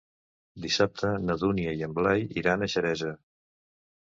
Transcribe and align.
Dissabte 0.63 1.11
na 1.27 1.35
Dúnia 1.43 1.75
i 1.81 1.85
en 1.89 1.93
Blai 1.99 2.25
iran 2.43 2.65
a 2.65 2.71
Xeresa. 2.77 3.13